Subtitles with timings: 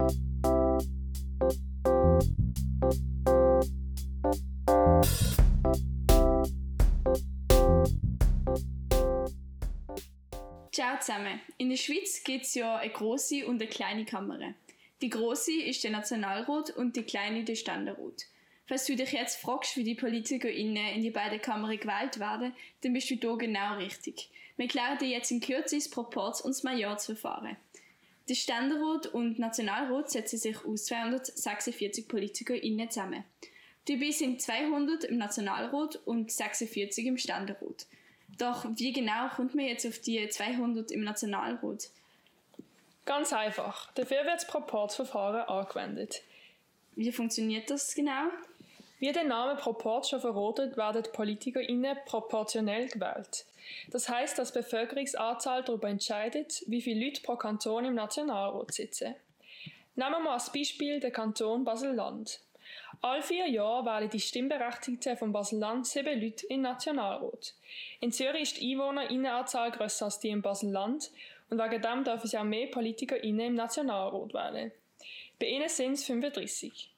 [0.00, 0.08] Ciao
[10.98, 11.40] zusammen.
[11.58, 14.54] In der Schweiz gibt es ja eine große und eine kleine Kamera.
[15.02, 18.26] Die große ist der Nationalrat und die kleine der Ständerat.
[18.66, 22.94] Falls du dich jetzt fragst, wie die PolitikerInnen in die beiden Kammern gewählt werden, dann
[22.94, 24.30] bist du hier genau richtig.
[24.56, 27.56] Wir klären dir jetzt in Kürze das Proporz- und das Majorzverfahren.
[28.30, 33.24] Der Ständerat und Nationalrat setzen sich aus 246 PolitikerInnen zusammen.
[33.88, 37.86] Dabei sind 200 im Nationalrat und 46 im Ständerat.
[38.38, 41.90] Doch wie genau kommt man jetzt auf die 200 im Nationalrat?
[43.04, 43.90] Ganz einfach.
[43.94, 46.22] Dafür wird das Proportsverfahren angewendet.
[46.94, 48.28] Wie funktioniert das genau?
[49.00, 53.46] Wie der Name Proport schon verratet, werden PolitikerInnen proportionell gewählt.
[53.88, 59.14] Das heißt, dass die Bevölkerungsanzahl darüber entscheidet, wie viele Leute pro Kanton im Nationalrat sitzen.
[59.96, 62.40] Nehmen wir mal als Beispiel den Kanton Basel-Land.
[63.00, 67.54] Alle vier Jahre wählen die Stimmberechtigten von Basel-Land sieben Leute im Nationalrat.
[68.00, 71.10] In Zürich ist die Einwohnerinnenanzahl grösser als die im Basel-Land
[71.48, 74.72] und wegen dem dürfen sie auch mehr PolitikerInnen im Nationalrat wählen.
[75.38, 76.90] Bei ihnen sind es 35.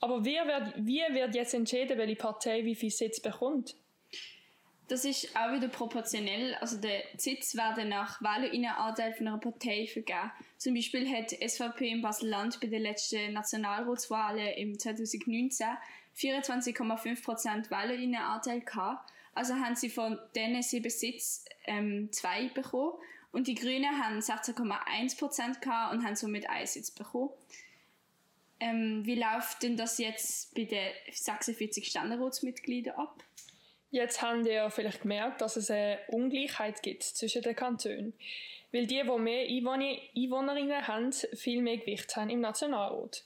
[0.00, 3.74] Aber wie wird, wie wird jetzt entschieden, welche Partei wie viel Sitz bekommt?
[4.88, 6.54] Das ist auch wieder proportionell.
[6.54, 10.32] Also der Sitz werden nach Wählerinnenanteil von einer Partei vergeben.
[10.56, 15.66] Zum Beispiel hat SVP in Basel-Land bei den letzten Nationalratswahlen im 2019
[16.16, 19.12] 24,5% Wählerinnenanteil gehabt.
[19.34, 22.94] Also haben sie von diesen sieben Sitzen ähm, zwei bekommen.
[23.30, 27.30] Und die Grünen haben 16,1% gehabt und haben somit einen Sitz bekommen.
[28.60, 33.22] Ähm, wie läuft denn das jetzt bei den 46 Ständerratsmitgliedern ab?
[33.90, 38.12] Jetzt haben ihr vielleicht gemerkt, dass es eine Ungleichheit gibt zwischen den Kantonen.
[38.70, 43.24] Weil die, die mehr Einwohnerinnen haben, viel mehr Gewicht haben im Nationalrat.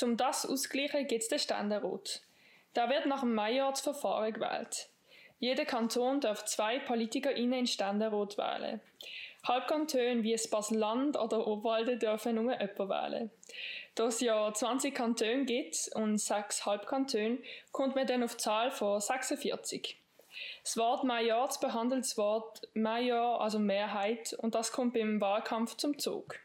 [0.00, 2.22] Um das auszugleichen, gibt es den Ständerat.
[2.74, 4.88] Da wird nach dem Majorsverfahren gewählt.
[5.40, 8.80] Jeder Kanton darf zwei PolitikerInnen in Ständerat wählen.
[9.48, 13.30] Halbkantone wie Basel-Land oder Obwalden dürfen nur jemanden wählen.
[13.94, 17.38] Da es ja 20 Kantone gibt und sechs Halbkantone,
[17.72, 19.96] kommt man dann auf die Zahl von 46.
[20.62, 25.98] Das Wort Majorz behandelt das Wort Major, also Mehrheit, und das kommt beim Wahlkampf zum
[25.98, 26.38] Zug.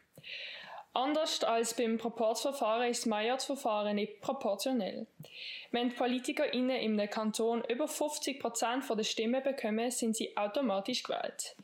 [0.94, 5.06] Anders als beim Proportsverfahren ist das Majorzverfahren nicht proportionell.
[5.70, 11.56] Wenn die PolitikerInnen in einem Kanton über 50% der Stimmen bekommen, sind sie automatisch gewählt.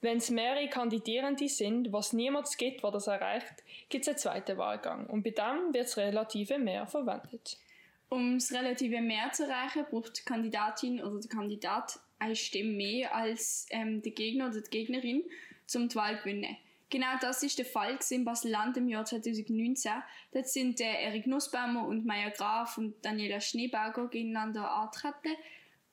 [0.00, 4.58] Wenn es mehrere Kandidierende sind, was niemals gibt, der das erreicht, gibt es einen zweiten
[4.58, 5.06] Wahlgang.
[5.06, 7.58] Und bei dem wird das relative Mehr verwendet.
[8.08, 13.14] Um das relative Mehr zu erreichen, braucht die Kandidatin oder der Kandidat eine Stimme mehr
[13.14, 15.24] als ähm, der Gegner oder die Gegnerin,
[15.74, 16.56] um die Wahl zu gewinnen.
[16.88, 19.90] Genau das ist der Fall in Basel-Land im Jahr 2019.
[20.32, 25.36] Dort sind der Erik Nussbaumer und Maya Graf und Daniela Schneebauger gegeneinander antreten.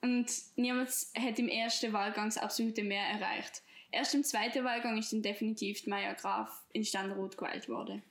[0.04, 3.64] Und niemand hat im ersten Wahlgang das absolute Mehr erreicht.
[3.90, 8.04] Erst im zweiten Wahlgang ist dann definitiv Maya Graf in Ständerat gewählt worden.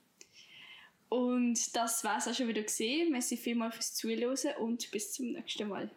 [1.09, 3.11] Und das war es auch schon wieder gesehen.
[3.11, 5.91] Merci vielmals fürs Zuhören und bis zum nächsten Mal.